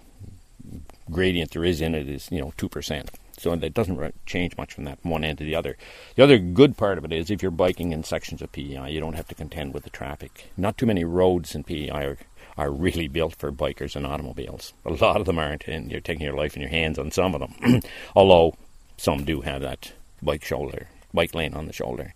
gradient 1.10 1.52
there 1.52 1.64
is 1.64 1.80
in 1.80 1.94
it 1.94 2.08
is 2.08 2.28
you 2.30 2.40
know 2.40 2.52
two 2.56 2.68
percent. 2.68 3.10
So 3.36 3.54
that 3.54 3.74
doesn't 3.74 4.26
change 4.26 4.56
much 4.56 4.72
from 4.72 4.84
that 4.84 4.98
one 5.02 5.24
end 5.24 5.38
to 5.38 5.44
the 5.44 5.56
other. 5.56 5.76
The 6.14 6.22
other 6.22 6.38
good 6.38 6.76
part 6.76 6.98
of 6.98 7.04
it 7.04 7.12
is 7.12 7.30
if 7.30 7.42
you're 7.42 7.50
biking 7.50 7.92
in 7.92 8.04
sections 8.04 8.40
of 8.40 8.52
PEI, 8.52 8.90
you 8.90 9.00
don't 9.00 9.16
have 9.16 9.28
to 9.28 9.34
contend 9.34 9.74
with 9.74 9.82
the 9.82 9.90
traffic. 9.90 10.50
Not 10.56 10.78
too 10.78 10.86
many 10.86 11.04
roads 11.04 11.54
in 11.54 11.64
PEI 11.64 11.90
are, 11.90 12.18
are 12.56 12.70
really 12.70 13.08
built 13.08 13.34
for 13.34 13.50
bikers 13.50 13.96
and 13.96 14.06
automobiles. 14.06 14.72
A 14.84 14.92
lot 14.92 15.16
of 15.16 15.26
them 15.26 15.38
aren't, 15.38 15.66
and 15.66 15.90
you're 15.90 16.00
taking 16.00 16.24
your 16.24 16.36
life 16.36 16.54
in 16.54 16.62
your 16.62 16.70
hands 16.70 16.96
on 16.98 17.10
some 17.10 17.34
of 17.34 17.40
them. 17.40 17.80
Although 18.16 18.54
some 18.96 19.24
do 19.24 19.40
have 19.40 19.62
that 19.62 19.92
bike 20.22 20.44
shoulder, 20.44 20.86
bike 21.12 21.34
lane 21.34 21.54
on 21.54 21.66
the 21.66 21.72
shoulder. 21.72 22.14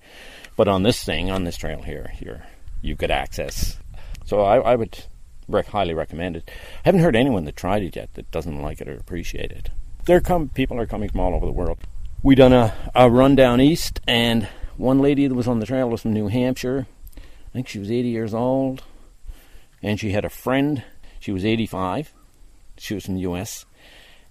But 0.57 0.68
on 0.68 0.85
this 0.85 1.02
thing, 1.02 1.30
on 1.30 1.42
this 1.45 1.57
trail 1.57 1.83
here, 1.83 2.12
you're 2.21 2.45
you 2.80 2.97
could 2.97 3.11
access. 3.11 3.76
So 4.25 4.42
I, 4.42 4.59
I 4.59 4.76
would 4.76 5.04
rec- 5.49 5.67
highly 5.67 5.95
recommend 5.95 6.37
it. 6.37 6.49
I 6.49 6.81
haven't 6.85 7.00
heard 7.00 7.17
anyone 7.17 7.45
that 7.45 7.57
tried 7.57 7.83
it 7.83 7.97
yet 7.97 8.14
that 8.14 8.31
doesn't 8.31 8.62
like 8.62 8.81
it 8.81 8.88
or 8.88 8.97
appreciate 8.97 9.50
it. 9.50 9.71
There 10.05 10.21
come 10.21 10.49
people 10.49 10.78
are 10.78 10.87
coming 10.87 11.09
from 11.09 11.21
all 11.21 11.35
over 11.35 11.47
the 11.47 11.52
world. 11.52 11.78
We 12.23 12.35
done 12.35 12.52
a, 12.52 12.75
a 12.95 13.11
run 13.11 13.37
down 13.37 13.61
east, 13.61 14.00
and 14.07 14.49
one 14.76 15.00
lady 15.00 15.26
that 15.26 15.35
was 15.35 15.49
on 15.49 15.61
the 15.61 15.67
trail 15.67 15.88
was 15.88 16.02
from 16.02 16.12
New 16.12 16.28
Hampshire. 16.28 16.87
I 17.17 17.50
think 17.52 17.69
she 17.69 17.78
was 17.78 17.90
80 17.90 18.09
years 18.09 18.35
old, 18.35 18.83
and 19.83 19.99
she 19.99 20.11
had 20.11 20.25
a 20.25 20.31
friend. 20.31 20.83
She 21.21 21.33
was 21.33 21.45
85. 21.45 22.12
She 22.76 22.95
was 22.95 23.05
from 23.05 23.14
the 23.14 23.23
U.S. 23.23 23.67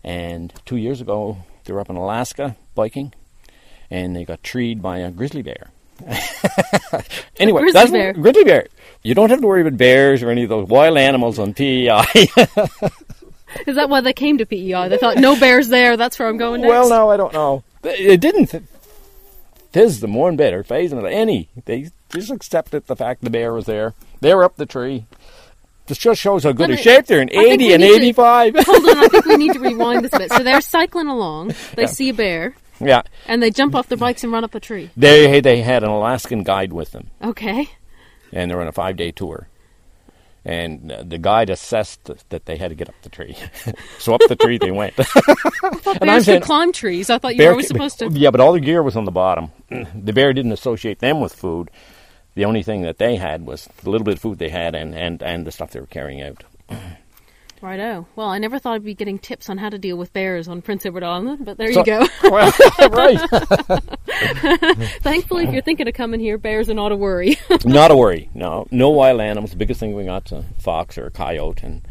And 0.03 0.53
two 0.65 0.77
years 0.77 1.01
ago, 1.01 1.39
they 1.63 1.73
were 1.73 1.79
up 1.79 1.89
in 1.89 1.95
Alaska 1.95 2.55
biking, 2.75 3.13
and 3.89 4.15
they 4.15 4.25
got 4.25 4.43
treed 4.43 4.81
by 4.81 4.99
a 4.99 5.11
grizzly 5.11 5.41
bear. 5.41 5.71
anyway, 7.37 7.61
grizzly 7.61 7.73
that's 7.79 7.91
bear. 7.91 8.13
grizzly 8.13 8.43
bear. 8.43 8.67
You 9.03 9.13
don't 9.15 9.29
have 9.29 9.41
to 9.41 9.47
worry 9.47 9.61
about 9.61 9.77
bears 9.77 10.23
or 10.23 10.29
any 10.29 10.43
of 10.43 10.49
those 10.49 10.67
wild 10.67 10.97
animals 10.97 11.39
on 11.39 11.53
PEI. 11.53 12.03
Is 13.65 13.75
that 13.75 13.89
why 13.89 14.01
they 14.01 14.13
came 14.13 14.37
to 14.39 14.45
PEI? 14.45 14.89
They 14.89 14.97
thought, 14.97 15.17
no 15.17 15.39
bears 15.39 15.69
there, 15.69 15.95
that's 15.97 16.19
where 16.19 16.27
I'm 16.27 16.37
going 16.37 16.61
next. 16.61 16.69
well, 16.69 16.89
no, 16.89 17.09
I 17.09 17.17
don't 17.17 17.33
know. 17.33 17.63
It 17.83 18.19
didn't. 18.19 18.53
Tis 19.71 19.99
the 19.99 20.07
more 20.07 20.29
and 20.29 20.37
better 20.37 20.63
phasing 20.63 21.03
it 21.03 21.11
any. 21.11 21.49
They 21.65 21.89
just 22.09 22.31
accepted 22.31 22.87
the 22.87 22.95
fact 22.95 23.23
the 23.23 23.29
bear 23.29 23.53
was 23.53 23.65
there. 23.65 23.93
They 24.21 24.33
were 24.33 24.43
up 24.43 24.57
the 24.57 24.65
tree. 24.65 25.05
This 25.87 25.97
just 25.97 26.19
shows 26.19 26.43
how 26.43 26.51
good 26.51 26.69
a 26.69 26.75
shape 26.77 27.05
they're 27.05 27.21
in. 27.21 27.29
I 27.29 27.43
80 27.51 27.73
and 27.73 27.81
need 27.81 27.89
to- 27.89 27.95
85. 27.95 28.55
Hold 28.65 28.89
on, 28.89 28.97
I 28.97 29.07
think 29.07 29.25
we 29.25 29.37
need 29.37 29.53
to 29.53 29.59
rewind 29.61 30.03
this 30.03 30.13
a 30.13 30.17
bit. 30.19 30.31
So 30.33 30.43
they're 30.43 30.59
cycling 30.61 31.07
along, 31.07 31.53
they 31.75 31.87
see 31.87 32.09
a 32.09 32.13
bear, 32.13 32.55
yeah. 32.79 33.01
and 33.27 33.41
they 33.41 33.51
jump 33.51 33.75
off 33.75 33.87
their 33.87 33.97
bikes 33.97 34.23
and 34.23 34.31
run 34.31 34.43
up 34.43 34.55
a 34.55 34.59
tree. 34.59 34.89
They, 34.97 35.39
they 35.41 35.61
had 35.61 35.83
an 35.83 35.89
Alaskan 35.89 36.43
guide 36.43 36.73
with 36.73 36.91
them. 36.91 37.09
Okay. 37.23 37.69
and 38.31 38.49
they're 38.49 38.61
on 38.61 38.67
a 38.67 38.71
five 38.71 38.95
day 38.97 39.11
tour. 39.11 39.47
And 40.45 40.89
uh, 40.89 41.03
the 41.03 41.17
guide 41.17 41.49
assessed 41.49 42.09
that 42.29 42.45
they 42.45 42.55
had 42.55 42.69
to 42.69 42.75
get 42.75 42.87
up 42.87 42.95
the 43.01 43.09
tree, 43.09 43.35
so 43.99 44.13
up 44.13 44.21
the 44.29 44.35
tree 44.37 44.57
they 44.57 44.71
went. 44.71 44.93
and 45.85 45.99
Bears 45.99 46.23
could 46.25 46.41
climb 46.41 46.71
trees. 46.71 47.09
I 47.09 47.17
thought 47.17 47.33
you 47.33 47.39
Bear 47.39 47.47
were 47.47 47.53
always 47.53 47.67
supposed 47.67 47.99
to. 47.99 48.09
Yeah, 48.11 48.31
but 48.31 48.39
all 48.39 48.53
the 48.53 48.61
gear 48.61 48.81
was 48.81 48.95
on 48.95 49.03
the 49.03 49.11
bottom. 49.11 49.51
the 49.69 50.13
bear 50.13 50.31
didn't 50.31 50.53
associate 50.53 50.99
them 50.99 51.19
with 51.19 51.35
food. 51.35 51.69
The 52.35 52.45
only 52.45 52.63
thing 52.63 52.83
that 52.83 52.97
they 52.97 53.17
had 53.17 53.45
was 53.45 53.67
the 53.83 53.89
little 53.89 54.05
bit 54.05 54.13
of 54.13 54.21
food 54.21 54.37
they 54.37 54.47
had 54.47 54.73
and, 54.73 54.95
and, 54.95 55.21
and 55.21 55.45
the 55.45 55.51
stuff 55.51 55.71
they 55.71 55.81
were 55.81 55.85
carrying 55.85 56.21
out. 56.21 56.43
Righto. 57.61 58.07
Well, 58.15 58.27
I 58.27 58.37
never 58.37 58.59
thought 58.59 58.75
I'd 58.75 58.83
be 58.83 58.93
getting 58.93 59.17
tips 59.19 59.49
on 59.49 59.57
how 59.57 59.69
to 59.69 59.77
deal 59.77 59.97
with 59.97 60.13
bears 60.13 60.47
on 60.47 60.61
Prince 60.61 60.85
Edward 60.85 61.03
Island, 61.03 61.45
but 61.45 61.57
there 61.57 61.71
So- 61.73 61.79
you 61.79 61.85
go. 61.85 62.07
well, 62.29 62.51
right. 62.91 63.19
Thankfully, 65.01 65.45
if 65.45 65.53
you're 65.53 65.61
thinking 65.61 65.87
of 65.87 65.93
coming 65.93 66.19
here, 66.19 66.37
bears 66.37 66.69
are 66.69 66.73
not 66.73 66.91
a 66.91 66.95
worry. 66.95 67.37
Not 67.65 67.91
a 67.91 67.95
worry. 67.95 68.29
No, 68.33 68.67
no 68.71 68.89
wild 68.89 69.21
animals. 69.21 69.51
The 69.51 69.57
biggest 69.57 69.79
thing 69.79 69.95
we 69.95 70.05
got's 70.05 70.31
a 70.31 70.37
uh, 70.37 70.43
fox 70.59 70.97
or 70.97 71.05
a 71.07 71.11
coyote, 71.11 71.63
and 71.63 71.81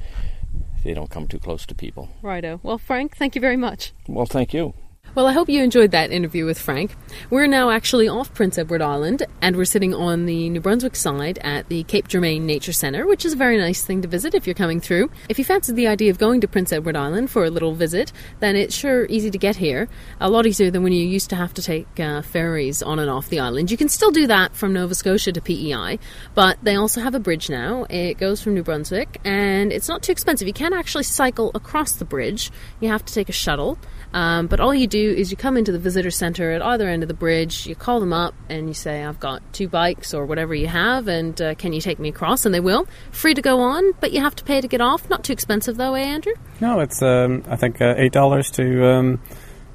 they 0.84 0.94
don't 0.94 1.10
come 1.10 1.26
too 1.26 1.38
close 1.38 1.66
to 1.66 1.74
people. 1.74 2.08
Righto. 2.22 2.60
Well, 2.62 2.78
Frank, 2.78 3.16
thank 3.16 3.34
you 3.34 3.40
very 3.40 3.56
much. 3.56 3.92
Well, 4.08 4.26
thank 4.26 4.54
you. 4.54 4.74
Well, 5.16 5.26
I 5.26 5.32
hope 5.32 5.48
you 5.48 5.62
enjoyed 5.62 5.92
that 5.92 6.12
interview 6.12 6.44
with 6.44 6.58
Frank. 6.58 6.94
We're 7.30 7.46
now 7.46 7.70
actually 7.70 8.06
off 8.06 8.34
Prince 8.34 8.58
Edward 8.58 8.82
Island, 8.82 9.22
and 9.40 9.56
we're 9.56 9.64
sitting 9.64 9.94
on 9.94 10.26
the 10.26 10.50
New 10.50 10.60
Brunswick 10.60 10.94
side 10.94 11.38
at 11.38 11.70
the 11.70 11.84
Cape 11.84 12.06
Jourimain 12.06 12.44
Nature 12.44 12.74
Centre, 12.74 13.06
which 13.06 13.24
is 13.24 13.32
a 13.32 13.36
very 13.36 13.56
nice 13.56 13.82
thing 13.82 14.02
to 14.02 14.08
visit 14.08 14.34
if 14.34 14.46
you're 14.46 14.52
coming 14.52 14.78
through. 14.78 15.10
If 15.30 15.38
you 15.38 15.44
fancy 15.46 15.72
the 15.72 15.86
idea 15.86 16.10
of 16.10 16.18
going 16.18 16.42
to 16.42 16.48
Prince 16.48 16.70
Edward 16.70 16.96
Island 16.96 17.30
for 17.30 17.46
a 17.46 17.48
little 17.48 17.72
visit, 17.72 18.12
then 18.40 18.56
it's 18.56 18.74
sure 18.74 19.06
easy 19.06 19.30
to 19.30 19.38
get 19.38 19.56
here. 19.56 19.88
A 20.20 20.28
lot 20.28 20.44
easier 20.44 20.70
than 20.70 20.82
when 20.82 20.92
you 20.92 21.06
used 21.06 21.30
to 21.30 21.36
have 21.36 21.54
to 21.54 21.62
take 21.62 21.98
uh, 21.98 22.20
ferries 22.20 22.82
on 22.82 22.98
and 22.98 23.08
off 23.08 23.30
the 23.30 23.40
island. 23.40 23.70
You 23.70 23.78
can 23.78 23.88
still 23.88 24.10
do 24.10 24.26
that 24.26 24.54
from 24.54 24.74
Nova 24.74 24.94
Scotia 24.94 25.32
to 25.32 25.40
PEI, 25.40 25.98
but 26.34 26.58
they 26.62 26.76
also 26.76 27.00
have 27.00 27.14
a 27.14 27.20
bridge 27.20 27.48
now. 27.48 27.86
It 27.88 28.18
goes 28.18 28.42
from 28.42 28.52
New 28.52 28.62
Brunswick, 28.62 29.18
and 29.24 29.72
it's 29.72 29.88
not 29.88 30.02
too 30.02 30.12
expensive. 30.12 30.46
You 30.46 30.52
can 30.52 30.74
actually 30.74 31.04
cycle 31.04 31.52
across 31.54 31.92
the 31.92 32.04
bridge. 32.04 32.50
You 32.80 32.90
have 32.90 33.02
to 33.06 33.14
take 33.14 33.30
a 33.30 33.32
shuttle. 33.32 33.78
Um, 34.12 34.46
but 34.46 34.60
all 34.60 34.74
you 34.74 34.86
do 34.86 35.12
is 35.12 35.30
you 35.30 35.36
come 35.36 35.56
into 35.56 35.72
the 35.72 35.78
visitor 35.78 36.10
center 36.10 36.52
at 36.52 36.62
either 36.62 36.88
end 36.88 37.02
of 37.02 37.08
the 37.08 37.14
bridge, 37.14 37.66
you 37.66 37.74
call 37.74 38.00
them 38.00 38.12
up, 38.12 38.34
and 38.48 38.68
you 38.68 38.74
say, 38.74 39.04
I've 39.04 39.20
got 39.20 39.42
two 39.52 39.68
bikes 39.68 40.14
or 40.14 40.24
whatever 40.24 40.54
you 40.54 40.68
have, 40.68 41.08
and 41.08 41.40
uh, 41.40 41.54
can 41.54 41.72
you 41.72 41.80
take 41.80 41.98
me 41.98 42.08
across? 42.08 42.46
And 42.46 42.54
they 42.54 42.60
will. 42.60 42.86
Free 43.10 43.34
to 43.34 43.42
go 43.42 43.60
on, 43.60 43.92
but 44.00 44.12
you 44.12 44.20
have 44.20 44.34
to 44.36 44.44
pay 44.44 44.60
to 44.60 44.68
get 44.68 44.80
off. 44.80 45.10
Not 45.10 45.24
too 45.24 45.32
expensive, 45.32 45.76
though, 45.76 45.94
eh, 45.94 46.02
Andrew? 46.02 46.34
No, 46.60 46.80
it's 46.80 47.02
um, 47.02 47.44
I 47.48 47.56
think 47.56 47.80
uh, 47.80 47.94
eight 47.96 48.12
dollars 48.12 48.50
to 48.52 48.86
um, 48.86 49.20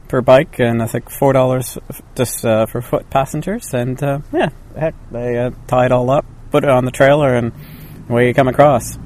per 0.07 0.21
bike, 0.21 0.59
and 0.59 0.81
I 0.81 0.88
think 0.88 1.09
four 1.09 1.33
dollars 1.33 1.77
just 2.15 2.45
uh, 2.45 2.65
for 2.65 2.81
foot 2.81 3.09
passengers. 3.09 3.73
And 3.73 4.01
uh, 4.01 4.19
yeah, 4.33 4.50
heck, 4.77 4.95
they 5.11 5.38
uh, 5.38 5.51
tie 5.67 5.85
it 5.85 5.91
all 5.91 6.09
up, 6.09 6.25
put 6.51 6.63
it 6.63 6.69
on 6.69 6.85
the 6.85 6.91
trailer, 6.91 7.35
and 7.35 7.51
away 8.09 8.27
you 8.27 8.33
come 8.33 8.47
across. 8.47 8.97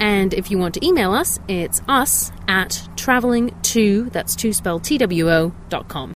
And 0.00 0.34
if 0.34 0.50
you 0.50 0.58
want 0.58 0.74
to 0.74 0.84
email 0.84 1.12
us, 1.12 1.38
it's 1.46 1.80
us 1.86 2.32
at 2.48 2.88
traveling 2.96 3.54
to, 3.62 4.10
that's 4.10 4.34
two 4.34 4.52
spelled 4.52 4.82
T 4.82 4.98
W 4.98 5.30
O, 5.30 5.52
dot 5.68 5.86
com. 5.88 6.12